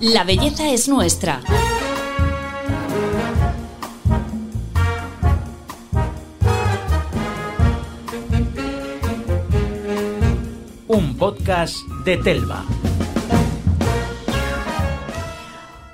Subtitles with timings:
[0.00, 1.40] La belleza es nuestra.
[10.86, 11.74] Un podcast
[12.04, 12.64] de Telva.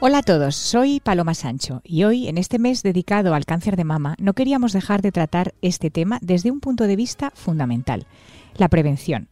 [0.01, 3.85] Hola a todos, soy Paloma Sancho y hoy, en este mes dedicado al cáncer de
[3.85, 8.07] mama, no queríamos dejar de tratar este tema desde un punto de vista fundamental,
[8.59, 9.29] la prevención.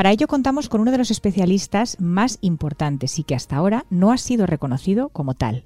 [0.00, 4.12] Para ello contamos con uno de los especialistas más importantes y que hasta ahora no
[4.12, 5.64] ha sido reconocido como tal,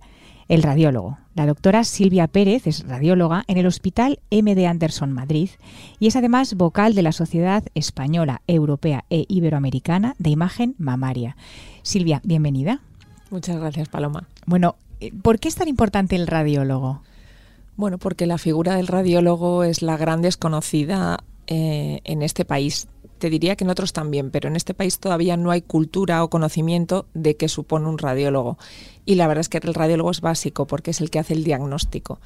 [0.48, 1.19] el radiólogo.
[1.37, 5.51] La doctora Silvia Pérez es radióloga en el Hospital MD Anderson Madrid
[6.01, 11.37] y es además vocal de la Sociedad Española, Europea e Iberoamericana de Imagen Mamaria.
[11.83, 12.80] Silvia, bienvenida.
[13.30, 14.27] Muchas gracias, Paloma.
[14.47, 17.03] Bueno, eh, ¿por qué es tan importante el radiólogo?
[17.77, 22.89] Bueno, porque la figura del radiólogo es la gran desconocida eh, en este país.
[23.19, 26.30] Te diría que en otros también, pero en este país todavía no hay cultura o
[26.30, 28.59] conocimiento de qué supone un radiólogo.
[29.06, 31.45] Y la verdad es que el radiólogo es básico porque es el que hace el
[31.45, 32.20] diagnóstico.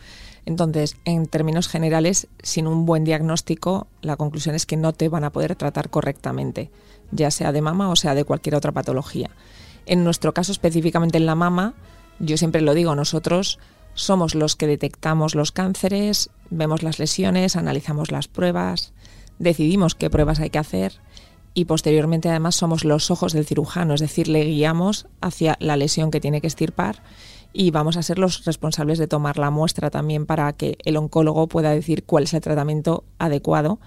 [0.47, 5.25] Entonces, en términos generales, sin un buen diagnóstico, la conclusión es que no te van
[5.25, 6.71] a poder tratar correctamente,
[7.11, 9.31] ya sea de mama o sea de cualquier otra patología.
[9.85, 11.75] En nuestro caso, específicamente en la mama,
[12.19, 13.59] yo siempre lo digo, nosotros
[13.95, 18.93] somos los que detectamos los cánceres, vemos las lesiones, analizamos las pruebas,
[19.39, 21.01] decidimos qué pruebas hay que hacer
[21.55, 26.11] y posteriormente además somos los ojos del cirujano, es decir, le guiamos hacia la lesión
[26.11, 27.03] que tiene que estirpar
[27.53, 31.49] y vamos a ser los responsables de tomar la muestra también para que el oncólogo
[31.49, 33.81] pueda decir cuál es el tratamiento adecuado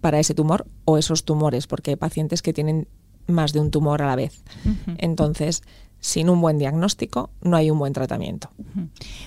[0.00, 2.88] para ese tumor o esos tumores, porque hay pacientes que tienen
[3.26, 4.42] más de un tumor a la vez.
[4.98, 5.62] Entonces,
[6.04, 8.50] sin un buen diagnóstico no hay un buen tratamiento.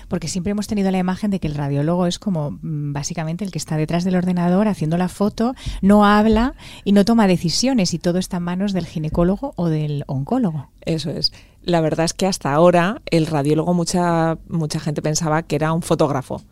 [0.06, 3.50] Porque siempre hemos tenido la imagen de que el radiólogo es como mm, básicamente el
[3.50, 7.98] que está detrás del ordenador haciendo la foto, no habla y no toma decisiones y
[7.98, 10.68] todo está en manos del ginecólogo o del oncólogo.
[10.82, 11.32] Eso es.
[11.64, 15.82] La verdad es que hasta ahora el radiólogo mucha mucha gente pensaba que era un
[15.82, 16.42] fotógrafo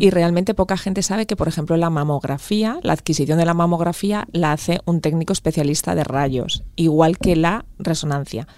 [0.00, 4.26] y realmente poca gente sabe que por ejemplo la mamografía, la adquisición de la mamografía
[4.32, 8.48] la hace un técnico especialista de rayos, igual que la resonancia.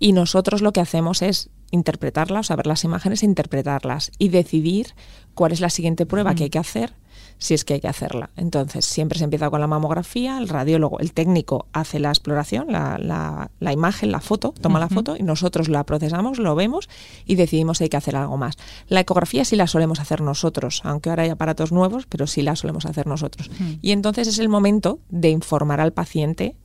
[0.00, 4.30] Y nosotros lo que hacemos es interpretarlas, o sea, ver las imágenes e interpretarlas y
[4.30, 4.94] decidir
[5.34, 6.94] cuál es la siguiente prueba que hay que hacer
[7.38, 8.30] si es que hay que hacerla.
[8.36, 12.98] Entonces, siempre se empieza con la mamografía, el radiólogo, el técnico hace la exploración, la,
[13.58, 16.88] la, imagen, la foto, toma la foto y nosotros la procesamos, lo vemos
[17.24, 18.56] y decidimos si hay que hacer algo más.
[18.88, 22.56] La ecografía sí la solemos hacer nosotros, aunque ahora hay aparatos nuevos, pero sí la
[22.56, 23.50] solemos hacer nosotros.
[23.80, 26.56] Y entonces es el momento de informar al paciente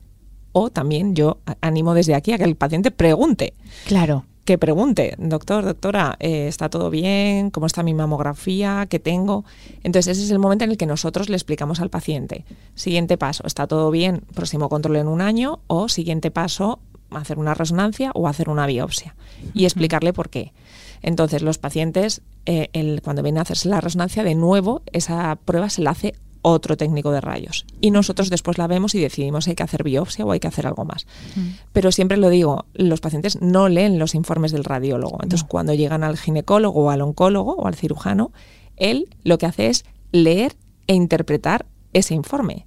[0.58, 3.52] o también yo animo desde aquí a que el paciente pregunte.
[3.84, 4.24] Claro.
[4.46, 7.50] Que pregunte, doctor, doctora, eh, ¿está todo bien?
[7.50, 8.86] ¿Cómo está mi mamografía?
[8.88, 9.44] ¿Qué tengo?
[9.82, 12.46] Entonces ese es el momento en el que nosotros le explicamos al paciente.
[12.74, 14.22] Siguiente paso, ¿está todo bien?
[14.34, 15.60] Próximo control en un año.
[15.66, 16.78] O siguiente paso,
[17.10, 19.14] hacer una resonancia o hacer una biopsia.
[19.52, 20.54] Y explicarle por qué.
[21.02, 25.68] Entonces los pacientes, eh, el, cuando vienen a hacerse la resonancia, de nuevo esa prueba
[25.68, 27.66] se la hace otro técnico de rayos.
[27.80, 30.48] Y nosotros después la vemos y decidimos si hay que hacer biopsia o hay que
[30.48, 31.06] hacer algo más.
[31.34, 31.48] Mm.
[31.72, 35.18] Pero siempre lo digo, los pacientes no leen los informes del radiólogo.
[35.22, 38.32] Entonces, cuando llegan al ginecólogo o al oncólogo o al cirujano,
[38.76, 42.66] él lo que hace es leer e interpretar ese informe.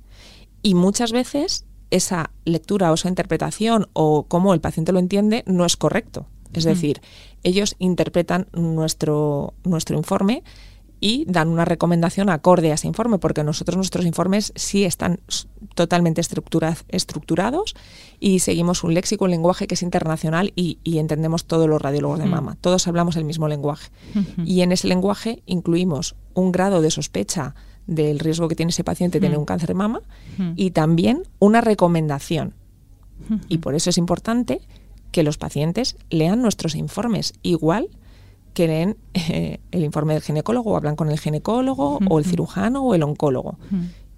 [0.62, 5.66] Y muchas veces esa lectura o esa interpretación o cómo el paciente lo entiende no
[5.66, 6.28] es correcto.
[6.54, 6.70] Es mm.
[6.70, 7.02] decir,
[7.44, 10.44] ellos interpretan nuestro, nuestro informe
[11.00, 15.20] y dan una recomendación acorde a ese informe, porque nosotros nuestros informes sí están
[15.76, 17.76] totalmente estructurados
[18.20, 22.26] y seguimos un léxico, un lenguaje que es internacional y, entendemos todos los radiólogos de
[22.26, 22.30] mm.
[22.30, 22.58] mama.
[22.60, 23.90] Todos hablamos el mismo lenguaje.
[24.44, 27.56] Y en ese lenguaje incluimos un grado de sospecha
[27.88, 30.02] del riesgo que tiene ese paciente de tener un cáncer de mama
[30.56, 32.54] y también una recomendación.
[33.48, 34.62] Y por eso es importante
[35.12, 37.90] que los pacientes lean nuestros informes igual
[38.54, 42.84] que leen eh, el informe del ginecólogo o hablan con el ginecólogo o el cirujano
[42.84, 43.58] o el oncólogo.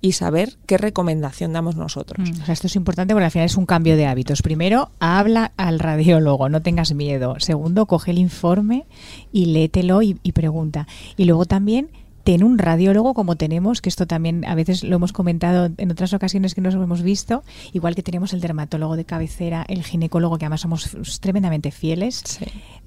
[0.04, 2.28] Y saber qué recomendación damos nosotros.
[2.48, 4.42] esto es importante porque al final es un cambio de hábitos.
[4.42, 7.36] Primero, habla al radiólogo, no tengas miedo.
[7.38, 8.86] Segundo, coge el informe
[9.32, 10.88] y léetelo y, y pregunta.
[11.18, 11.92] Y luego también
[12.24, 16.14] ten un radiólogo como tenemos, que esto también a veces lo hemos comentado en otras
[16.14, 20.46] ocasiones que nos hemos visto, igual que tenemos el dermatólogo de cabecera, el ginecólogo, que
[20.46, 20.90] además somos
[21.20, 22.40] tremendamente fieles.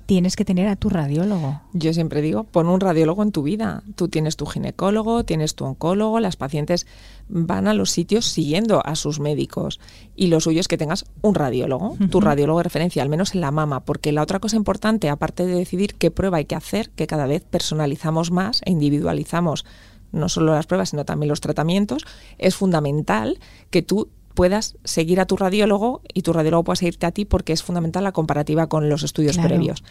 [0.06, 1.62] Tienes que tener a tu radiólogo.
[1.72, 3.82] Yo siempre digo, pon un radiólogo en tu vida.
[3.96, 6.86] Tú tienes tu ginecólogo, tienes tu oncólogo, las pacientes
[7.28, 9.80] van a los sitios siguiendo a sus médicos.
[10.14, 13.40] Y lo suyo es que tengas un radiólogo, tu radiólogo de referencia, al menos en
[13.40, 16.90] la mama, porque la otra cosa importante, aparte de decidir qué prueba hay que hacer,
[16.90, 19.64] que cada vez personalizamos más e individualizamos
[20.12, 22.04] no solo las pruebas, sino también los tratamientos,
[22.38, 23.40] es fundamental
[23.70, 27.52] que tú puedas seguir a tu radiólogo y tu radiólogo pueda seguirte a ti porque
[27.52, 29.48] es fundamental la comparativa con los estudios Claro.
[29.50, 29.82] previos.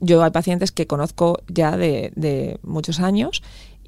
[0.00, 3.42] Yo hay pacientes que conozco ya de, de muchos años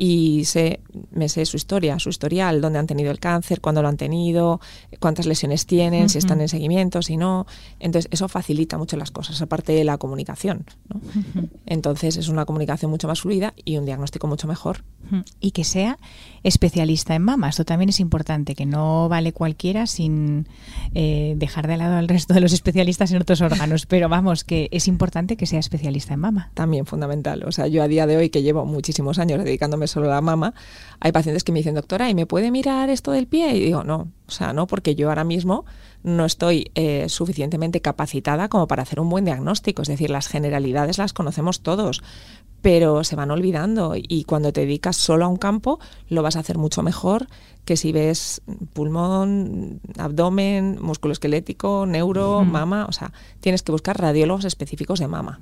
[0.04, 0.80] y sé,
[1.12, 4.60] me sé su historia, su historial, dónde han tenido el cáncer, cuándo lo han tenido,
[4.98, 7.46] cuántas lesiones tienen, si están en seguimiento, si no.
[7.78, 10.66] Entonces, eso facilita mucho las cosas, aparte de la comunicación.
[10.88, 11.00] ¿no?
[11.66, 14.82] Entonces, es una comunicación mucho más fluida y un diagnóstico mucho mejor.
[15.40, 15.98] Y que sea
[16.42, 17.48] especialista en mama.
[17.48, 20.48] Esto también es importante, que no vale cualquiera sin
[20.94, 23.86] eh, dejar de lado al resto de los especialistas en otros órganos.
[23.86, 26.50] Pero vamos, que es importante que sea especialista en mama.
[26.54, 27.44] también fundamental.
[27.44, 30.20] O sea, yo a día de hoy, que llevo muchísimos años dedicándome solo a la
[30.20, 30.54] mama,
[31.00, 33.56] hay pacientes que me dicen, doctora, ¿y me puede mirar esto del pie?
[33.56, 35.64] Y digo, no, o sea, no, porque yo ahora mismo
[36.02, 39.82] no estoy eh, suficientemente capacitada como para hacer un buen diagnóstico.
[39.82, 42.02] Es decir, las generalidades las conocemos todos,
[42.62, 46.40] pero se van olvidando y cuando te dedicas solo a un campo lo vas a
[46.40, 47.26] hacer mucho mejor
[47.64, 48.42] que si ves
[48.72, 55.38] pulmón, abdomen, músculo esquelético, neuro, mama, o sea, tienes que buscar radiólogos específicos de mama.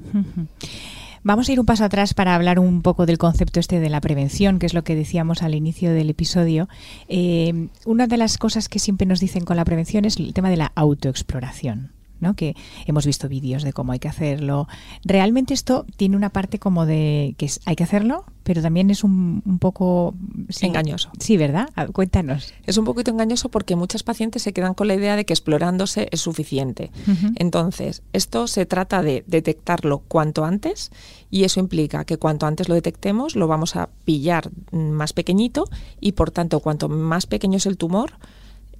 [1.22, 4.00] Vamos a ir un paso atrás para hablar un poco del concepto este de la
[4.00, 6.68] prevención, que es lo que decíamos al inicio del episodio.
[7.08, 10.48] Eh, una de las cosas que siempre nos dicen con la prevención es el tema
[10.50, 11.92] de la autoexploración.
[12.20, 12.34] ¿No?
[12.34, 12.54] que
[12.86, 14.68] hemos visto vídeos de cómo hay que hacerlo.
[15.04, 19.04] Realmente esto tiene una parte como de que es, hay que hacerlo, pero también es
[19.04, 20.14] un, un poco
[20.48, 21.10] sí, Engañoso.
[21.18, 21.68] Sí, ¿verdad?
[21.92, 22.52] Cuéntanos.
[22.66, 26.08] Es un poquito engañoso porque muchas pacientes se quedan con la idea de que explorándose
[26.10, 26.90] es suficiente.
[27.36, 30.90] Entonces, esto se trata de detectarlo cuanto antes
[31.30, 35.64] y eso implica que cuanto antes lo detectemos lo vamos a pillar más pequeñito
[36.00, 38.12] y por tanto cuanto más pequeño es el tumor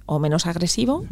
[0.05, 1.05] o menos agresivo.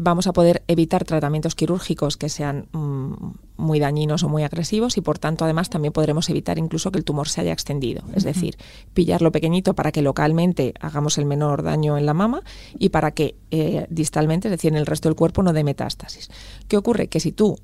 [0.00, 3.14] Vamos a poder evitar tratamientos quirúrgicos que sean mm,
[3.56, 7.04] muy dañinos o muy agresivos y por tanto además también podremos evitar incluso que el
[7.04, 8.02] tumor se haya extendido.
[8.14, 8.56] Es decir,
[8.94, 12.42] pillarlo pequeñito para que localmente hagamos el menor daño en la mama
[12.78, 16.30] y para que eh, distalmente, es decir, en el resto del cuerpo no dé metástasis.
[16.68, 17.08] ¿Qué ocurre?
[17.08, 17.58] Que si tú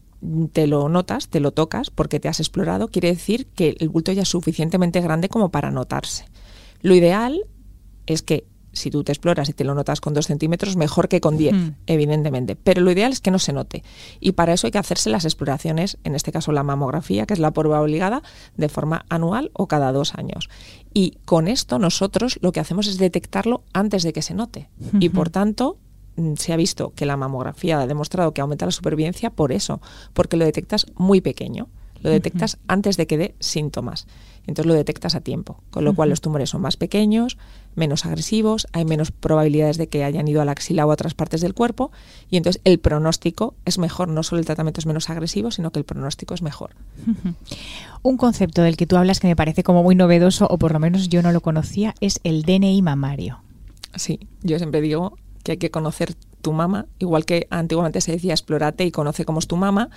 [0.52, 4.12] te lo notas, te lo tocas porque te has explorado, quiere decir que el bulto
[4.12, 6.26] ya es suficientemente grande como para notarse.
[6.80, 7.44] Lo ideal
[8.06, 11.20] es que si tú te exploras y te lo notas con dos centímetros, mejor que
[11.20, 11.68] con 10, Mm.
[11.86, 12.56] evidentemente.
[12.56, 13.82] Pero lo ideal es que no se note.
[14.20, 17.40] Y para eso hay que hacerse las exploraciones, en este caso la mamografía, que es
[17.40, 18.22] la prueba obligada,
[18.56, 20.48] de forma anual o cada dos años.
[20.94, 24.68] Y con esto nosotros lo que hacemos es detectarlo antes de que se note.
[25.00, 25.76] Y por tanto,
[26.16, 29.80] mm, se ha visto que la mamografía ha demostrado que aumenta la supervivencia por eso,
[30.12, 31.68] porque lo detectas muy pequeño.
[32.02, 34.06] Lo detectas antes de que dé síntomas.
[34.46, 37.38] Entonces lo detectas a tiempo, con lo cual los tumores son más pequeños,
[37.76, 41.14] menos agresivos, hay menos probabilidades de que hayan ido a la axila o a otras
[41.14, 41.92] partes del cuerpo
[42.28, 45.78] y entonces el pronóstico es mejor, no solo el tratamiento es menos agresivo, sino que
[45.78, 46.74] el pronóstico es mejor.
[48.02, 50.80] Un concepto del que tú hablas que me parece como muy novedoso, o por lo
[50.80, 53.42] menos yo no lo conocía, es el DNI mamario.
[53.94, 58.32] Sí, yo siempre digo que hay que conocer tu mama, igual que antiguamente se decía
[58.32, 59.90] explórate y conoce cómo es tu mama,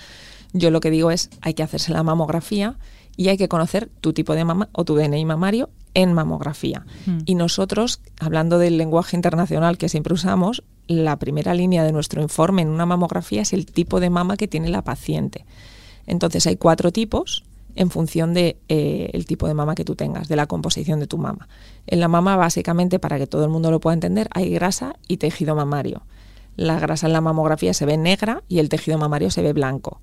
[0.56, 2.76] yo lo que digo es hay que hacerse la mamografía
[3.16, 6.84] y hay que conocer tu tipo de mama o tu DNI mamario en mamografía.
[7.06, 7.18] Mm.
[7.24, 12.62] Y nosotros, hablando del lenguaje internacional que siempre usamos, la primera línea de nuestro informe
[12.62, 15.44] en una mamografía es el tipo de mama que tiene la paciente.
[16.06, 17.44] Entonces hay cuatro tipos
[17.74, 21.06] en función de eh, el tipo de mama que tú tengas, de la composición de
[21.06, 21.48] tu mama.
[21.86, 25.18] En la mama, básicamente, para que todo el mundo lo pueda entender, hay grasa y
[25.18, 26.02] tejido mamario.
[26.56, 30.00] La grasa en la mamografía se ve negra y el tejido mamario se ve blanco.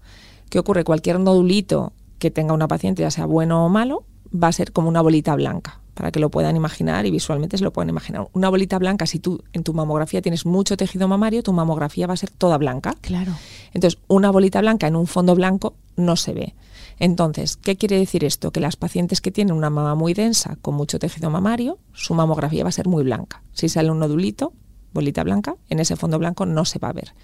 [0.54, 0.84] ¿Qué ocurre?
[0.84, 4.88] Cualquier nodulito que tenga una paciente, ya sea bueno o malo, va a ser como
[4.88, 8.28] una bolita blanca, para que lo puedan imaginar y visualmente se lo pueden imaginar.
[8.34, 12.14] Una bolita blanca, si tú en tu mamografía tienes mucho tejido mamario, tu mamografía va
[12.14, 12.94] a ser toda blanca.
[13.02, 13.32] Claro.
[13.74, 16.54] Entonces, una bolita blanca en un fondo blanco no se ve.
[17.00, 18.52] Entonces, ¿qué quiere decir esto?
[18.52, 22.62] Que las pacientes que tienen una mama muy densa con mucho tejido mamario, su mamografía
[22.62, 23.42] va a ser muy blanca.
[23.54, 24.54] Si sale un nodulito,
[24.94, 27.16] bolita blanca, en ese fondo blanco no se va a ver.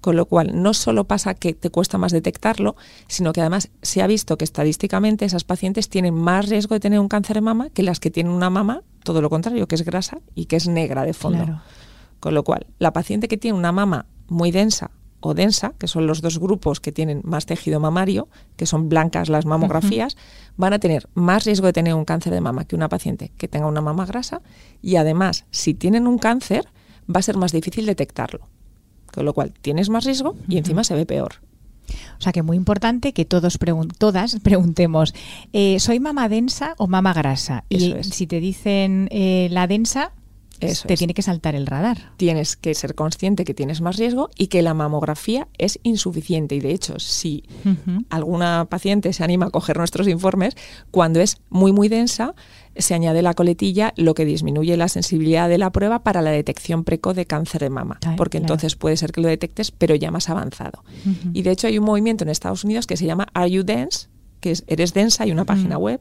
[0.00, 2.76] Con lo cual, no solo pasa que te cuesta más detectarlo,
[3.08, 7.00] sino que además se ha visto que estadísticamente esas pacientes tienen más riesgo de tener
[7.00, 9.84] un cáncer de mama que las que tienen una mama, todo lo contrario, que es
[9.84, 11.44] grasa y que es negra de fondo.
[11.44, 11.62] Claro.
[12.20, 14.90] Con lo cual, la paciente que tiene una mama muy densa
[15.20, 19.28] o densa, que son los dos grupos que tienen más tejido mamario, que son blancas
[19.28, 20.16] las mamografías,
[20.56, 23.48] van a tener más riesgo de tener un cáncer de mama que una paciente que
[23.48, 24.42] tenga una mama grasa
[24.80, 26.68] y además, si tienen un cáncer,
[27.12, 28.46] va a ser más difícil detectarlo.
[29.18, 31.40] Con lo cual, tienes más riesgo y encima se ve peor.
[32.18, 35.12] O sea que muy importante que todos pregun- todas preguntemos,
[35.52, 37.64] eh, ¿soy mama densa o mama grasa?
[37.68, 38.10] Y es.
[38.10, 40.12] si te dicen eh, la densa,
[40.60, 42.12] te tiene que saltar el radar.
[42.16, 46.54] Tienes que ser consciente que tienes más riesgo y que la mamografía es insuficiente.
[46.54, 47.42] Y de hecho, si
[48.10, 50.56] alguna paciente se anima a coger nuestros informes,
[50.90, 52.34] cuando es muy, muy densa,
[52.78, 56.84] se añade la coletilla, lo que disminuye la sensibilidad de la prueba para la detección
[56.84, 60.28] precoz de cáncer de mama, porque entonces puede ser que lo detectes, pero ya más
[60.28, 60.84] avanzado.
[61.32, 64.08] Y de hecho hay un movimiento en Estados Unidos que se llama Are You Dense,
[64.40, 66.00] que es Eres Densa, hay una página web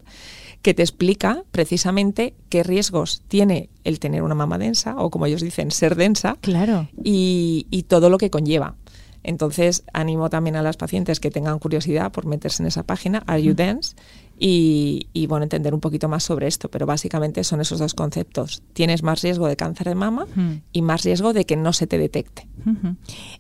[0.62, 5.42] que te explica precisamente qué riesgos tiene el tener una mama densa, o como ellos
[5.42, 6.90] dicen, ser densa, claro.
[7.04, 8.76] y, y todo lo que conlleva.
[9.24, 13.42] Entonces, animo también a las pacientes que tengan curiosidad por meterse en esa página, Are
[13.42, 13.96] You Dense,
[14.40, 16.70] y, y, bueno, entender un poquito más sobre esto.
[16.70, 18.62] Pero básicamente son esos dos conceptos.
[18.74, 20.28] Tienes más riesgo de cáncer de mama
[20.72, 22.48] y más riesgo de que no se te detecte.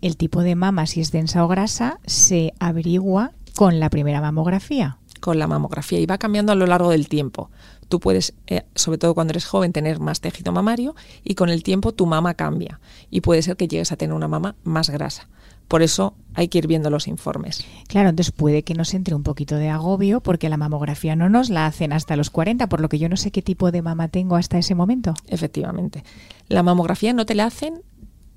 [0.02, 5.00] El tipo de mama, si es densa o grasa, se averigua con la primera mamografía
[5.20, 7.50] con la mamografía y va cambiando a lo largo del tiempo.
[7.90, 11.64] Tú puedes, eh, sobre todo cuando eres joven, tener más tejido mamario y con el
[11.64, 15.28] tiempo tu mama cambia y puede ser que llegues a tener una mama más grasa.
[15.68, 17.66] Por eso hay que ir viendo los informes.
[17.88, 21.50] Claro, entonces puede que nos entre un poquito de agobio porque la mamografía no nos
[21.50, 24.08] la hacen hasta los 40, por lo que yo no sé qué tipo de mama
[24.08, 25.14] tengo hasta ese momento.
[25.28, 26.04] Efectivamente.
[26.48, 27.82] La mamografía no te la hacen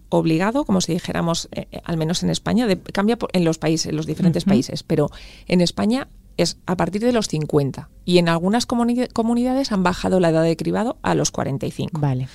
[0.09, 3.97] obligado, como si dijéramos, eh, eh, al menos en España, cambia en los países, en
[3.97, 5.11] los diferentes países, pero
[5.47, 10.31] en España es a partir de los 50 y en algunas comunidades han bajado la
[10.31, 12.01] edad de cribado a los 45.
[12.01, 12.29] Vale.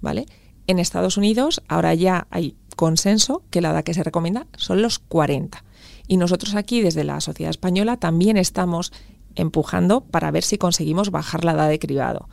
[0.00, 0.26] ¿Vale?
[0.66, 5.00] En Estados Unidos ahora ya hay consenso que la edad que se recomienda son los
[5.00, 5.64] 40.
[6.06, 8.92] Y nosotros aquí desde la sociedad española también estamos
[9.34, 12.28] empujando para ver si conseguimos bajar la edad de cribado.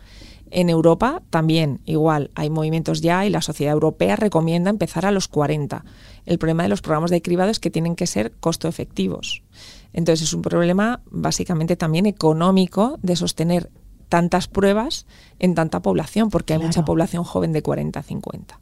[0.51, 5.27] En Europa también igual hay movimientos ya y la sociedad europea recomienda empezar a los
[5.27, 5.83] 40.
[6.27, 9.41] El problema de los programas de cribado es que tienen que ser costo efectivos.
[9.93, 13.71] Entonces es un problema básicamente también económico de sostener
[14.09, 15.07] tantas pruebas
[15.39, 18.59] en tanta población, porque hay mucha población joven de 40 a 50.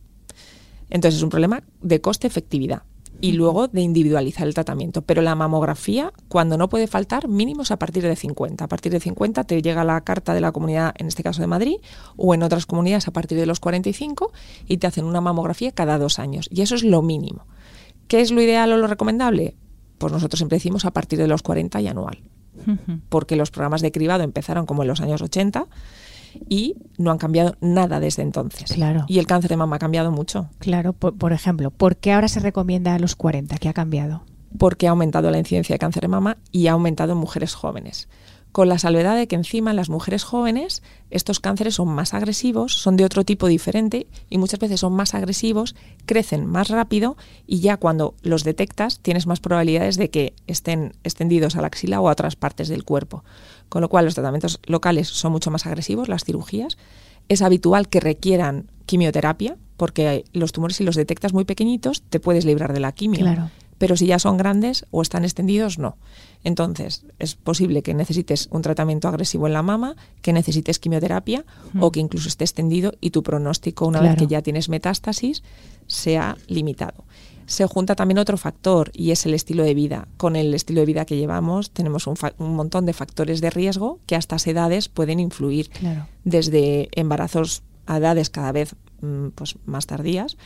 [0.90, 2.84] Entonces es un problema de coste-efectividad
[3.22, 5.02] y luego de individualizar el tratamiento.
[5.02, 8.66] Pero la mamografía, cuando no puede faltar, mínimos a partir de 50.
[8.66, 11.48] A partir de 50 te llega la carta de la comunidad, en este caso de
[11.48, 11.78] Madrid,
[12.18, 14.32] o en otras comunidades a partir de los 45,
[14.68, 16.50] y te hacen una mamografía cada dos años.
[16.52, 17.46] Y eso es lo mínimo.
[18.08, 19.56] ¿Qué es lo ideal o lo recomendable?
[20.04, 22.20] pues nosotros siempre decimos a partir de los 40 y anual.
[23.08, 25.66] Porque los programas de cribado empezaron como en los años 80
[26.50, 28.72] y no han cambiado nada desde entonces.
[28.72, 29.06] Claro.
[29.08, 30.50] Y el cáncer de mama ha cambiado mucho.
[30.60, 33.58] Claro, por, ejemplo, ¿por qué ahora se recomienda a los 40?
[33.58, 34.24] ¿Qué ha cambiado?
[34.58, 38.08] Porque ha aumentado la incidencia de cáncer de mama y ha aumentado en mujeres jóvenes
[38.54, 42.76] con la salvedad de que encima en las mujeres jóvenes estos cánceres son más agresivos,
[42.76, 45.76] son de otro tipo diferente y muchas veces son más agresivos,
[46.06, 51.56] crecen más rápido y ya cuando los detectas tienes más probabilidades de que estén extendidos
[51.56, 53.24] a la axila o a otras partes del cuerpo.
[53.70, 56.78] Con lo cual los tratamientos locales son mucho más agresivos, las cirugías.
[57.30, 62.46] Es habitual que requieran quimioterapia porque los tumores si los detectas muy pequeñitos te puedes
[62.46, 63.22] librar de la quimio.
[63.22, 63.50] Claro
[63.84, 65.98] pero si ya son grandes o están extendidos, no.
[66.46, 71.44] Entonces, es posible que necesites un tratamiento agresivo en la mama, que necesites quimioterapia
[71.82, 75.44] o que incluso esté extendido y tu pronóstico, una vez que ya tienes metástasis,
[75.86, 77.04] sea limitado.
[77.46, 80.08] Se junta también otro factor y es el estilo de vida.
[80.16, 84.16] Con el estilo de vida que llevamos tenemos un, montón de factores de riesgo que
[84.16, 85.70] a estas edades pueden influir.
[86.24, 88.76] Desde embarazos a edades cada vez
[89.36, 90.38] pues, más tardías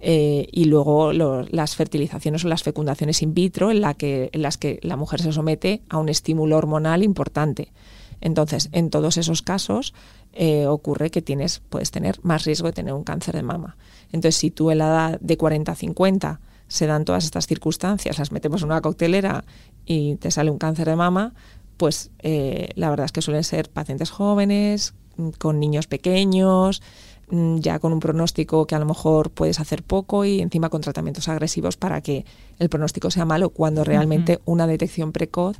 [0.00, 4.58] eh, y luego las fertilizaciones o las fecundaciones in vitro en, la que, en las
[4.58, 7.72] que la mujer se somete a un estímulo hormonal importante.
[8.20, 9.94] Entonces, en todos esos casos
[10.32, 13.76] eh, ocurre que tienes, puedes tener más riesgo de tener un cáncer de mama.
[14.12, 18.18] Entonces, si tú en la edad de 40 a 50 se dan todas estas circunstancias,
[18.18, 19.44] las metemos en una coctelera
[19.84, 21.34] y te sale un cáncer de mama,
[21.76, 24.94] pues eh, la verdad es que suelen ser pacientes jóvenes,
[25.38, 30.24] con niños pequeños, Mm, ya con un pronóstico que a lo mejor puedes hacer poco
[30.24, 32.24] y encima con tratamientos agresivos para que
[32.58, 35.56] el pronóstico sea malo, cuando realmente una detección precoz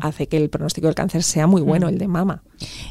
[0.00, 2.42] hace que el pronóstico del cáncer sea muy bueno, el de mama.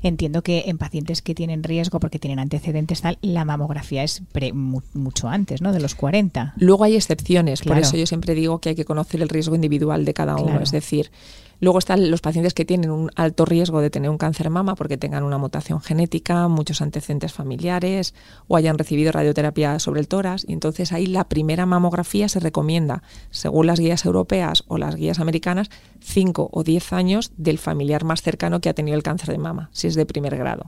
[0.04, 4.22] Entiendo que en pacientes que tienen riesgo porque tienen antecedentes tal, la mamografía es
[4.54, 5.72] mucho antes, ¿no?
[5.72, 6.54] De los 40.
[6.58, 10.06] Luego hay excepciones, por eso yo siempre digo que hay que conocer el riesgo individual
[10.06, 11.12] de cada uno, es decir,
[11.60, 14.76] Luego están los pacientes que tienen un alto riesgo de tener un cáncer de mama
[14.76, 18.14] porque tengan una mutación genética, muchos antecedentes familiares
[18.48, 20.46] o hayan recibido radioterapia sobre el tórax.
[20.48, 25.20] Y entonces ahí la primera mamografía se recomienda, según las guías europeas o las guías
[25.20, 25.70] americanas,
[26.02, 29.70] 5 o 10 años del familiar más cercano que ha tenido el cáncer de mama,
[29.74, 30.68] si es de primer grado.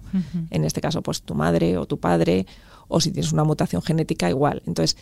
[0.50, 2.46] En este caso, pues tu madre o tu padre,
[2.88, 4.62] o si tienes una mutación genética, igual.
[4.66, 4.98] Entonces,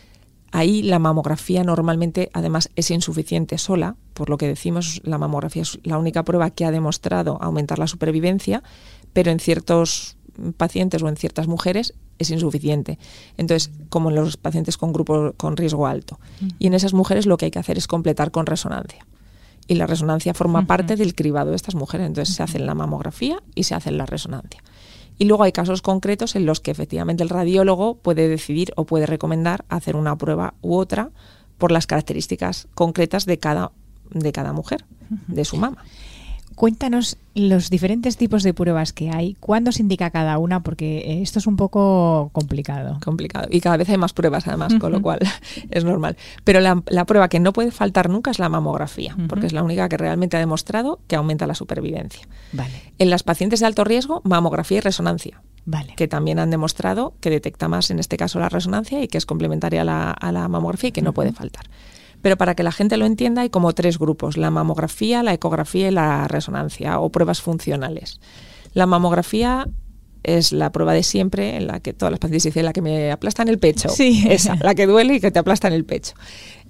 [0.52, 5.80] Ahí la mamografía normalmente además es insuficiente sola, por lo que decimos la mamografía es
[5.84, 8.64] la única prueba que ha demostrado aumentar la supervivencia,
[9.14, 10.18] pero en ciertos
[10.58, 13.00] pacientes o en ciertas mujeres es insuficiente.
[13.38, 16.20] Entonces, como en los pacientes con grupo con riesgo alto.
[16.60, 19.06] Y en esas mujeres lo que hay que hacer es completar con resonancia.
[19.68, 22.08] Y la resonancia forma parte del cribado de estas mujeres.
[22.08, 24.64] Entonces, se hace la mamografía y se hace la resonancia.
[25.20, 29.06] Y luego hay casos concretos en los que efectivamente el radiólogo puede decidir o puede
[29.06, 31.12] recomendar hacer una prueba u otra
[31.58, 33.72] por las características concretas de cada,
[34.12, 34.86] de cada mujer,
[35.28, 35.84] de su mama.
[36.60, 41.22] Cuéntanos los diferentes tipos de pruebas que hay, cuándo se indica cada una, porque eh,
[41.22, 43.00] esto es un poco complicado.
[43.02, 43.48] Complicado.
[43.50, 45.20] Y cada vez hay más pruebas, además, con lo cual
[45.72, 46.18] es normal.
[46.44, 49.88] Pero la, prueba que no puede faltar nunca es la mamografía, porque es la única
[49.88, 52.28] que realmente ha demostrado que aumenta la supervivencia.
[52.52, 52.74] Vale.
[52.98, 55.42] En las pacientes de alto riesgo, mamografía y resonancia.
[55.66, 55.94] Vale.
[55.96, 59.26] que también han demostrado que detecta más, en este caso, la resonancia y que es
[59.26, 61.66] complementaria a la, a la mamografía y que no puede faltar.
[62.22, 65.88] Pero para que la gente lo entienda hay como tres grupos, la mamografía, la ecografía
[65.88, 68.20] y la resonancia o pruebas funcionales.
[68.74, 69.68] La mamografía
[70.24, 73.12] es la prueba de siempre en la que todas las pacientes dicen la que me
[73.12, 73.90] aplasta en el pecho.
[73.90, 74.26] Sí.
[74.30, 76.14] Esa, la que duele y que te aplasta en el pecho.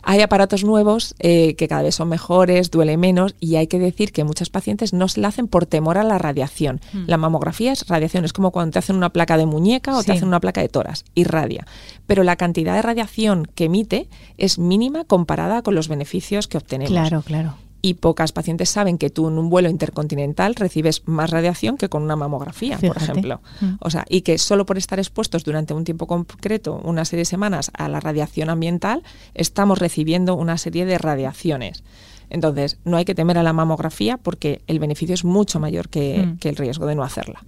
[0.04, 4.12] Hay aparatos nuevos eh, que cada vez son mejores, duele menos y hay que decir
[4.12, 6.82] que muchos pacientes no se la hacen por temor a la radiación.
[6.94, 7.04] Hmm.
[7.08, 10.12] La mamografía es radiación, es como cuando te hacen una placa de muñeca o te
[10.12, 11.66] hacen una placa de toras, irradia.
[12.08, 16.92] Pero la cantidad de radiación que emite es mínima comparada con los beneficios que obtenemos.
[16.92, 21.78] Claro, claro y pocas pacientes saben que tú en un vuelo intercontinental recibes más radiación
[21.78, 23.42] que con una mamografía, por ejemplo.
[23.62, 23.76] Mm.
[23.80, 27.26] O sea, y que solo por estar expuestos durante un tiempo concreto, una serie de
[27.26, 31.84] semanas, a la radiación ambiental, estamos recibiendo una serie de radiaciones.
[32.30, 36.26] Entonces, no hay que temer a la mamografía porque el beneficio es mucho mayor que,
[36.26, 36.48] mm.
[36.48, 37.44] el riesgo de no hacerla.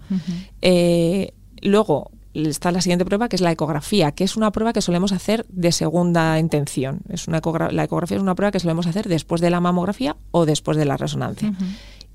[0.62, 4.82] Eh, luego, está la siguiente prueba, que es la ecografía, que es una prueba que
[4.82, 7.02] solemos hacer de segunda intención.
[7.10, 10.46] Es una la ecografía es una prueba que solemos hacer después de la mamografía o
[10.46, 11.54] después de la resonancia.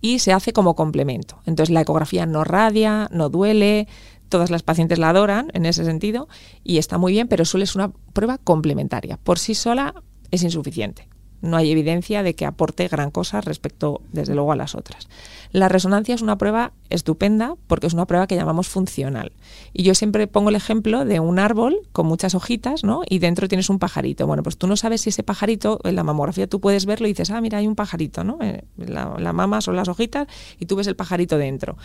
[0.00, 1.40] Y se hace como complemento.
[1.46, 3.88] Entonces la ecografía no radia, no duele,
[4.28, 6.28] todas las pacientes la adoran en ese sentido
[6.64, 9.18] y está muy bien, pero suele ser una prueba complementaria.
[9.18, 9.94] Por sí sola
[10.30, 11.08] es insuficiente
[11.40, 15.09] no hay evidencia de que aporte gran cosa respecto, desde luego, a las otras.
[15.52, 19.33] La resonancia es una prueba estupenda porque es una prueba que llamamos funcional.
[19.73, 23.02] Y yo siempre pongo el ejemplo de un árbol con muchas hojitas, ¿no?
[23.09, 24.26] Y dentro tienes un pajarito.
[24.26, 27.11] Bueno, pues tú no sabes si ese pajarito, en la mamografía tú puedes verlo y
[27.11, 28.38] dices, ah, mira, hay un pajarito, ¿no?
[28.40, 30.26] Eh, la, la mama son las hojitas
[30.59, 31.76] y tú ves el pajarito dentro.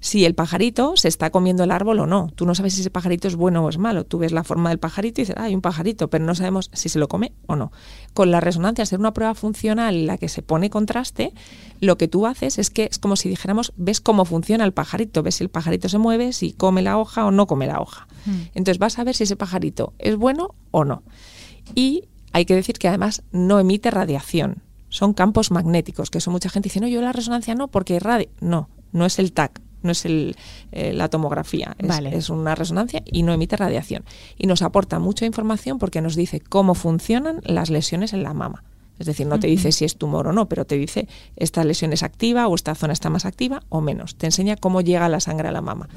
[0.00, 2.90] Si el pajarito se está comiendo el árbol o no, tú no sabes si ese
[2.90, 4.04] pajarito es bueno o es malo.
[4.04, 6.70] Tú ves la forma del pajarito y dices, ah, hay un pajarito, pero no sabemos
[6.72, 7.72] si se lo come o no.
[8.14, 11.32] Con la resonancia, una prueba funcional en la que se pone contraste,
[11.80, 15.22] lo que tú haces es que es como si dijéramos, ves cómo funciona el pajarito,
[15.22, 18.06] ves si el pajarito se mueve, si come la hoja o no come la hoja.
[18.26, 18.42] Hmm.
[18.54, 21.02] Entonces vas a ver si ese pajarito es bueno o no.
[21.74, 26.48] Y hay que decir que además no emite radiación, son campos magnéticos, que eso mucha
[26.48, 28.28] gente dice, no, yo la resonancia no, porque radio.
[28.40, 30.36] No, no es el TAC, no es el,
[30.72, 34.04] eh, la tomografía, es, es, una resonancia y no emite radiación.
[34.36, 38.64] Y nos aporta mucha información porque nos dice cómo funcionan las lesiones en la mama.
[38.98, 41.92] Es decir, no te dice si es tumor o no, pero te dice esta lesión
[41.92, 44.16] es activa o esta zona está más activa o menos.
[44.16, 45.88] Te enseña cómo llega la sangre a la mama.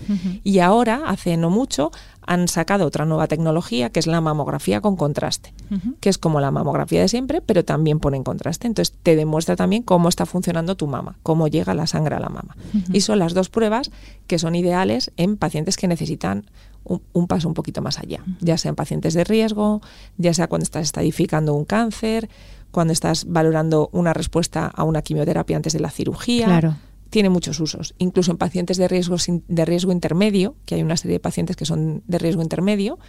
[0.43, 1.91] Y ahora, hace no mucho,
[2.25, 5.53] han sacado otra nueva tecnología que es la mamografía con contraste,
[5.99, 8.67] que es como la mamografía de siempre, pero también pone en contraste.
[8.67, 12.29] Entonces te demuestra también cómo está funcionando tu mama, cómo llega la sangre a la
[12.29, 12.55] mama.
[12.93, 13.91] Y son las dos pruebas
[14.27, 16.45] que son ideales en pacientes que necesitan
[16.83, 19.81] un, paso un poquito más allá, ya sean pacientes de riesgo,
[20.17, 22.29] ya sea cuando estás estadificando un cáncer
[22.71, 26.45] cuando estás valorando una respuesta a una quimioterapia antes de la cirugía.
[26.45, 26.75] Claro.
[27.09, 31.15] Tiene muchos usos, incluso en pacientes de riesgo, de riesgo intermedio, que hay una serie
[31.15, 32.99] de pacientes que son de riesgo intermedio,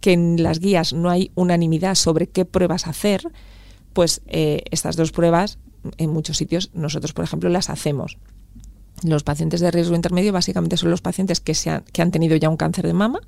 [0.00, 3.30] que en las guías no hay unanimidad sobre qué pruebas hacer,
[3.92, 5.58] pues eh, estas dos pruebas
[5.98, 8.18] en muchos sitios nosotros, por ejemplo, las hacemos.
[9.02, 12.36] Los pacientes de riesgo intermedio básicamente son los pacientes que, se han, que han tenido
[12.36, 13.20] ya un cáncer de mama,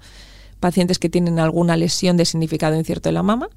[0.61, 3.51] pacientes que tienen alguna lesión de significado incierto de la mama,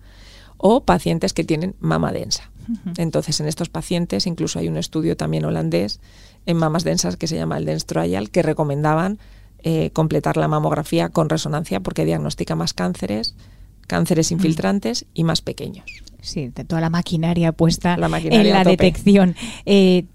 [0.60, 2.52] o pacientes que tienen mama densa.
[2.98, 6.00] Entonces, en estos pacientes, incluso hay un estudio también holandés
[6.46, 9.18] en mamas densas que se llama el Dens Trial, que recomendaban
[9.64, 13.36] eh, completar la mamografía con resonancia porque diagnostica más cánceres,
[13.88, 15.86] cánceres infiltrantes y más pequeños.
[16.22, 19.36] Sí, de toda la maquinaria puesta en la detección.
[19.66, 20.06] Eh,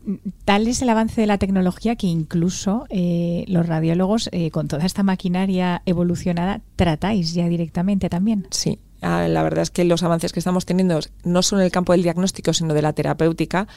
[0.44, 5.02] tal es el avance de la tecnología que incluso eh, los radiólogos, con toda esta
[5.02, 8.46] maquinaria evolucionada, tratáis ya directamente también.
[8.50, 11.72] Sí, Ah, la verdad es que los avances que estamos teniendo, no solo en el
[11.72, 13.68] campo del diagnóstico, sino de la terapéutica,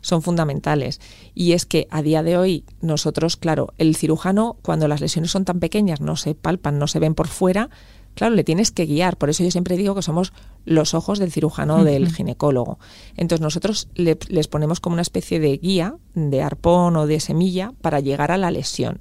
[0.00, 1.00] son fundamentales.
[1.34, 5.44] Y es que a día de hoy nosotros, claro, el cirujano, cuando las lesiones son
[5.44, 7.68] tan pequeñas, no se palpan, no se ven por fuera,
[8.14, 9.16] claro, le tienes que guiar.
[9.16, 10.32] Por eso yo siempre digo que somos
[10.64, 12.78] los ojos del cirujano o del ginecólogo.
[13.16, 17.98] Entonces nosotros les ponemos como una especie de guía, de arpón o de semilla, para
[17.98, 19.00] llegar a la lesión.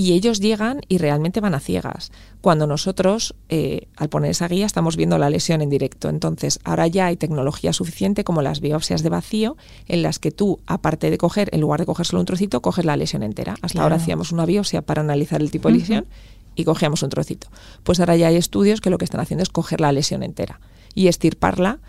[0.00, 2.12] Y ellos llegan y realmente van a ciegas.
[2.40, 6.08] Cuando nosotros, eh, al poner esa guía, estamos viendo la lesión en directo.
[6.08, 9.56] Entonces, ahora ya hay tecnología suficiente como las biopsias de vacío,
[9.88, 12.84] en las que tú, aparte de coger, en lugar de coger solo un trocito, coges
[12.84, 13.56] la lesión entera.
[13.60, 16.06] Hasta ahora hacíamos una biopsia para analizar el tipo de lesión
[16.54, 17.48] y cogíamos un trocito.
[17.82, 20.60] Pues ahora ya hay estudios que lo que están haciendo es coger la lesión entera
[20.94, 21.80] y estirparla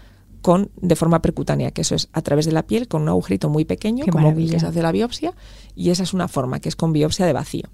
[0.41, 3.49] con de forma percutánea, que eso es a través de la piel con un agujerito
[3.49, 5.35] muy pequeño, como que se hace la biopsia,
[5.75, 7.69] y esa es una forma que es con biopsia de vacío.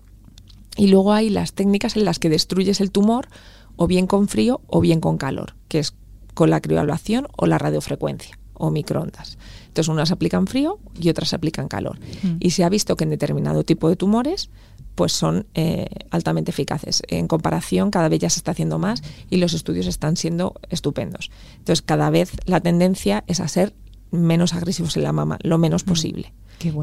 [0.78, 3.28] Y luego hay las técnicas en las que destruyes el tumor
[3.76, 5.94] o bien con frío o bien con calor, que es
[6.34, 9.38] con la crioablación o la radiofrecuencia o microondas.
[9.68, 12.00] Entonces unas aplican frío y otras aplican calor.
[12.24, 12.38] Mm.
[12.40, 14.50] Y se ha visto que en determinado tipo de tumores
[14.96, 17.04] pues son eh, altamente eficaces.
[17.10, 21.32] En comparación, cada vez ya se está haciendo más y los estudios están siendo estupendos.
[21.58, 23.74] Entonces, cada vez la tendencia es a ser
[24.12, 25.90] menos agresivos en la mama, lo menos mm.
[25.90, 26.34] posible.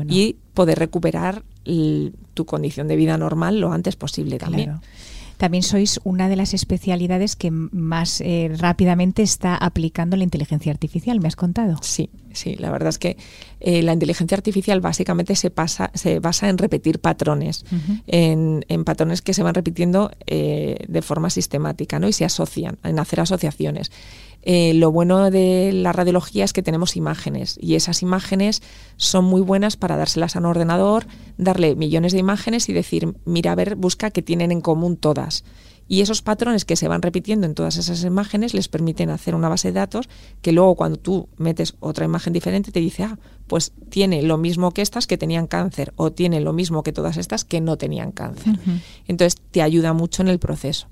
[0.09, 1.43] Y poder recuperar
[2.35, 4.81] tu condición de vida normal lo antes posible también.
[5.43, 11.19] También sois una de las especialidades que más eh, rápidamente está aplicando la inteligencia artificial,
[11.19, 11.79] me has contado.
[11.83, 13.17] Sí, sí, la verdad es que
[13.59, 17.65] eh, la inteligencia artificial básicamente se, pasa, se basa en repetir patrones,
[18.07, 22.07] en, patrones que se van repitiendo eh, de forma sistemática ¿no?
[22.07, 23.91] y se asocian, en hacer asociaciones.
[24.43, 28.63] Eh, lo bueno de la radiología es que tenemos imágenes y esas imágenes
[28.97, 31.07] son muy buenas para dárselas a un ordenador,
[31.39, 35.45] darle millones de imágenes y decir, mira, a ver, busca que tienen en común todas.
[35.89, 39.49] Y esos patrones que se van repitiendo en todas esas imágenes les permiten hacer una
[39.49, 40.09] base de datos
[40.41, 44.71] que luego cuando tú metes otra imagen diferente te dice, ah, pues tiene lo mismo
[44.71, 48.13] que estas que tenían cáncer o tiene lo mismo que todas estas que no tenían
[48.13, 48.59] cáncer.
[49.07, 50.87] Entonces te ayuda mucho en el proceso.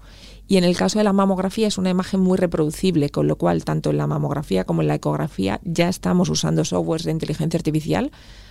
[0.51, 3.65] Y en el caso de la mamografía es una imagen muy reproducible, con lo cual
[3.65, 8.11] tanto en la mamografía como en la ecografía ya estamos usando softwares de inteligencia artificial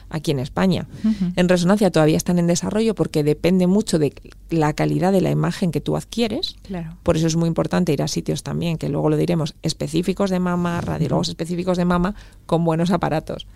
[0.09, 0.87] aquí en España.
[1.35, 4.13] En resonancia todavía están en desarrollo porque depende mucho de
[4.49, 6.55] la calidad de la imagen que tú adquieres.
[6.63, 6.97] Claro.
[7.03, 10.39] Por eso es muy importante ir a sitios también, que luego lo diremos, específicos de
[10.39, 13.47] mama, radiólogos específicos de mama, con buenos aparatos.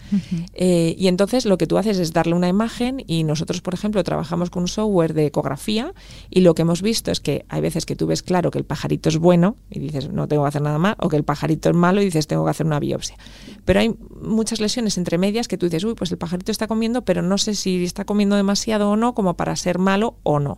[0.54, 4.04] Eh, y entonces lo que tú haces es darle una imagen y nosotros, por ejemplo,
[4.04, 5.94] trabajamos con un software de ecografía
[6.30, 8.66] y lo que hemos visto es que hay veces que tú ves claro que el
[8.66, 11.70] pajarito es bueno y dices no tengo que hacer nada más, o que el pajarito
[11.70, 13.18] es malo y dices tengo que hacer una biopsia.
[13.66, 17.04] Pero hay muchas lesiones entre medias que tú dices, uy, pues el pajarito está comiendo,
[17.04, 20.58] pero no sé si está comiendo demasiado o no, como para ser malo o no.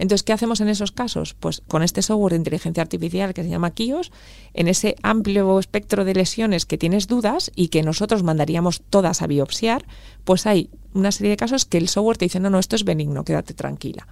[0.00, 1.34] Entonces, ¿qué hacemos en esos casos?
[1.34, 4.10] Pues con este software de inteligencia artificial que se llama Kios,
[4.54, 9.26] en ese amplio espectro de lesiones que tienes dudas y que nosotros mandaríamos todas a
[9.26, 9.84] biopsiar,
[10.24, 12.84] pues hay una serie de casos que el software te dice, no, no, esto es
[12.84, 14.08] benigno, quédate tranquila.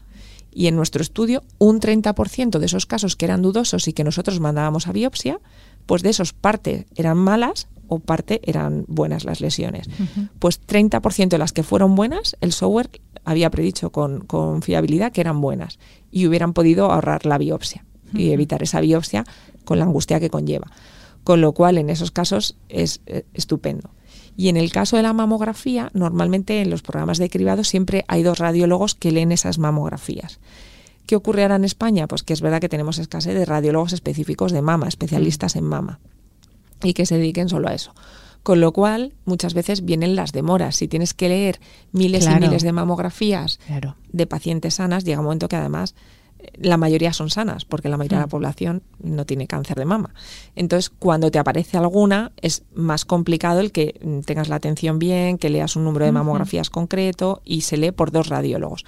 [0.53, 4.41] Y en nuestro estudio, un 30% de esos casos que eran dudosos y que nosotros
[4.41, 5.41] mandábamos a biopsia,
[5.87, 9.89] pues de esos parte eran malas o parte eran buenas las lesiones.
[10.39, 12.91] Pues 30% de las que fueron buenas, el software
[13.25, 15.79] había predicho con, fiabilidad que eran buenas
[16.11, 19.25] y hubieran podido ahorrar la biopsia y evitar esa biopsia
[19.65, 20.71] con la angustia que conlleva.
[21.25, 23.91] Con lo cual, en esos casos es eh, estupendo.
[24.37, 28.23] Y en el caso de la mamografía, normalmente en los programas de cribado siempre hay
[28.23, 30.39] dos radiólogos que leen esas mamografías.
[31.07, 32.07] ¿Qué ocurre ahora en España?
[32.07, 36.01] Pues que es verdad que tenemos escasez de radiólogos específicos de mama, especialistas en mama
[36.83, 37.93] y que se dediquen solo a eso.
[38.43, 40.77] Con lo cual, muchas veces vienen las demoras.
[40.77, 41.61] Si tienes que leer
[41.93, 43.59] miles y miles de mamografías
[44.11, 45.95] de pacientes sanas, llega un momento que además
[46.39, 48.31] eh, la mayoría son sanas, porque la mayoría de la mm.
[48.31, 50.15] población no tiene cáncer de mama.
[50.57, 55.37] Entonces, cuando te aparece alguna, es más complicado el que mm, tengas la atención bien,
[55.37, 58.87] que leas un número de mamografías concreto y se lee por dos radiólogos.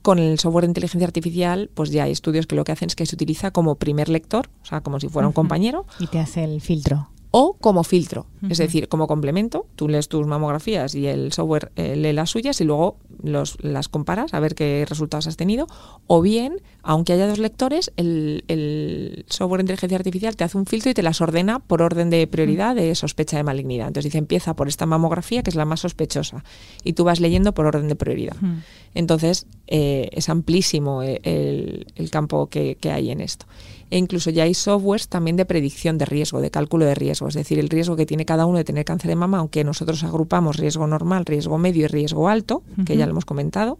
[0.00, 2.96] Con el software de inteligencia artificial, pues ya hay estudios que lo que hacen es
[2.96, 5.86] que se utiliza como primer lector, o sea, como si fuera un compañero.
[6.00, 10.26] Y te hace el filtro o como filtro, es decir, como complemento, tú lees tus
[10.26, 14.54] mamografías y el software eh, lee las suyas y luego los, las comparas a ver
[14.54, 15.66] qué resultados has tenido,
[16.06, 20.90] o bien, aunque haya dos lectores, el, software de inteligencia artificial te hace un filtro
[20.90, 23.86] y te las ordena por orden de prioridad de sospecha de malignidad.
[23.86, 26.44] Entonces dice, empieza por esta mamografía, que es la más sospechosa,
[26.84, 28.36] y tú vas leyendo por orden de prioridad.
[28.94, 33.46] Entonces, eh, es amplísimo eh, el, el campo que, que hay en esto
[33.92, 37.34] e incluso ya hay softwares también de predicción de riesgo, de cálculo de riesgo, es
[37.34, 40.56] decir, el riesgo que tiene cada uno de tener cáncer de mama, aunque nosotros agrupamos
[40.56, 43.78] riesgo normal, riesgo medio y riesgo alto, que ya lo hemos comentado,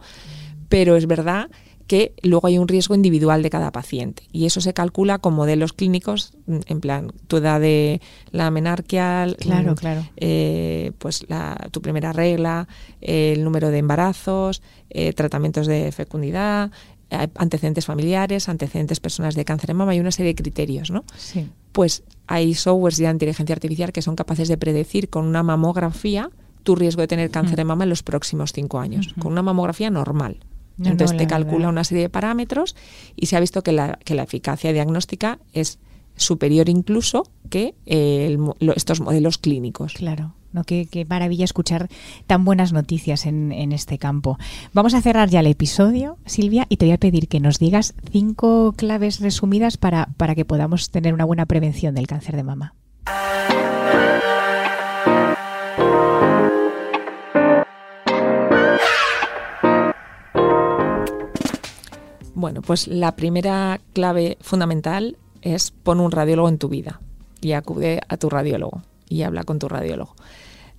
[0.68, 1.48] pero es verdad
[1.86, 4.22] que luego hay un riesgo individual de cada paciente.
[4.32, 9.74] Y eso se calcula con modelos clínicos en plan tu edad de la menarquia, claro,
[9.74, 10.02] claro.
[10.16, 12.68] Eh, pues la, tu primera regla,
[13.00, 16.70] el número de embarazos, eh, tratamientos de fecundidad,
[17.12, 21.04] antecedentes familiares, antecedentes personas de cáncer de mama y una serie de criterios, ¿no?
[21.16, 21.48] Sí.
[21.72, 26.30] Pues hay softwares de inteligencia artificial que son capaces de predecir con una mamografía
[26.62, 29.90] tu riesgo de tener cáncer de mama en los próximos cinco años, con una mamografía
[29.90, 30.38] normal.
[30.82, 32.76] Entonces te calcula una serie de parámetros
[33.16, 35.78] y se ha visto que la, que la eficacia diagnóstica es
[36.16, 38.36] superior incluso que eh,
[38.74, 39.94] estos modelos clínicos.
[39.94, 40.34] Claro.
[40.52, 40.64] ¿No?
[40.64, 41.88] Qué, maravilla escuchar
[42.26, 44.38] tan buenas noticias en, este campo.
[44.72, 47.94] Vamos a cerrar ya el episodio, Silvia, y te voy a pedir que nos digas
[48.10, 52.74] cinco claves resumidas para, para que podamos tener una buena prevención del cáncer de mama.
[62.42, 67.00] Bueno, pues la primera clave fundamental es pon un radiólogo en tu vida
[67.40, 70.16] y acude a tu radiólogo y habla con tu radiólogo.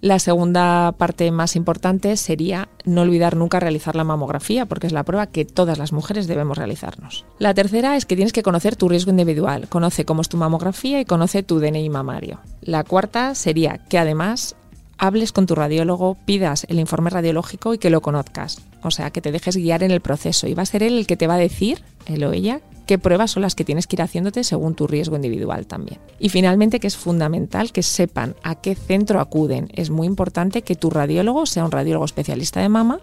[0.04, 5.06] La segunda parte más importante sería no olvidar nunca realizar la mamografía, porque es la
[5.06, 7.24] prueba que todas las mujeres debemos realizarnos.
[7.40, 11.00] La tercera es que tienes que conocer tu riesgo individual, conoce cómo es tu mamografía
[11.00, 12.42] y conoce tu DNI mamario.
[12.60, 14.58] La cuarta sería que además
[15.04, 18.62] hables con tu radiólogo, pidas el informe radiológico y que lo conozcas.
[18.84, 21.08] O sea, que te dejes guiar en el proceso y va a ser él el
[21.08, 23.98] que te va a decir, él o ella, qué pruebas son las que tienes que
[23.98, 26.00] ir haciéndote según tu riesgo individual también.
[26.20, 29.68] Y finalmente que es fundamental que sepan a qué centro acuden.
[29.74, 33.02] Es muy importante que tu radiólogo sea un radiólogo especialista de mama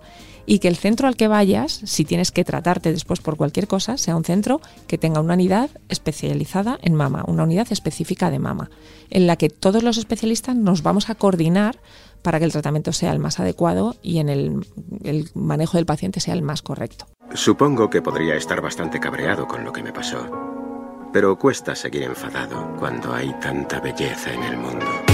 [0.50, 3.96] y que el centro al que vayas, si tienes que tratarte después por cualquier cosa,
[3.96, 8.68] sea un centro que tenga una unidad especializada en mama, una unidad específica de mama,
[9.10, 11.78] en la que todos los especialistas nos vamos a coordinar
[12.22, 14.66] para que el tratamiento sea el más adecuado y en el,
[15.04, 17.06] el manejo del paciente sea el más correcto.
[17.32, 20.28] Supongo que podría estar bastante cabreado con lo que me pasó.
[21.12, 25.09] Pero cuesta seguir enfadado cuando hay tanta belleza en el mundo.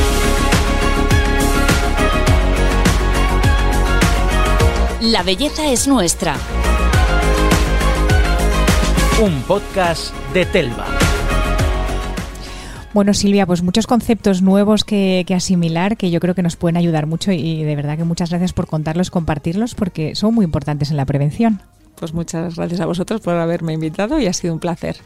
[5.06, 6.34] La belleza es nuestra.
[9.22, 10.84] Un podcast de Telva.
[12.92, 16.76] Bueno, Silvia, pues muchos conceptos nuevos que, que, asimilar que yo creo que nos pueden
[16.76, 20.90] ayudar mucho y de verdad que muchas gracias por contarlos, compartirlos, porque son muy importantes
[20.90, 21.60] en la prevención.
[21.94, 24.96] Pues muchas gracias a vosotros por haberme invitado y ha sido un placer.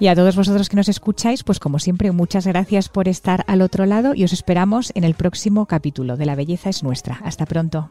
[0.00, 3.62] Y a todos vosotros que nos escucháis, pues como siempre, muchas gracias por estar al
[3.62, 7.20] otro lado y os esperamos en el próximo capítulo de La Belleza es Nuestra.
[7.22, 7.88] Hasta pronto.